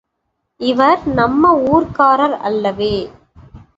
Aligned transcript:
இவர் 0.59 1.01
நம்ம 1.11 1.51
ஊர்க்காரர் 1.67 2.37
அல்லவே! 2.41 2.93